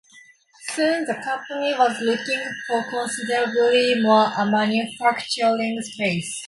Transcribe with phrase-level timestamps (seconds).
[0.73, 6.39] Soon the company was looking for considerably more manufacturing space.